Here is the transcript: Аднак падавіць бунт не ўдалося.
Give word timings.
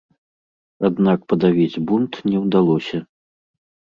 Аднак 0.87 1.19
падавіць 1.33 1.81
бунт 1.91 2.13
не 2.31 2.37
ўдалося. 2.45 2.97